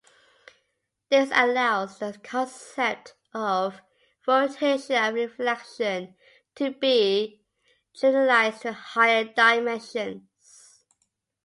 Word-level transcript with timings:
This 1.09 1.29
allows 1.31 1.99
the 1.99 2.17
concept 2.23 3.13
of 3.35 3.83
rotation 4.27 4.95
and 4.95 5.15
reflection 5.15 6.15
to 6.55 6.71
be 6.71 7.43
generalized 7.93 8.63
to 8.63 8.73
higher 8.73 9.25
dimensions. 9.25 10.83